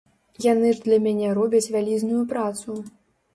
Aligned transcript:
Яны 0.45 0.71
ж 0.77 0.81
для 0.85 0.97
мяне 1.03 1.27
робяць 1.39 1.71
вялізную 1.77 2.23
працу. 2.33 2.69